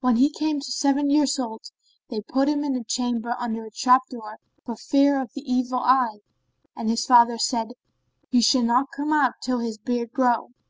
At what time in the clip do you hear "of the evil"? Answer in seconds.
5.20-5.80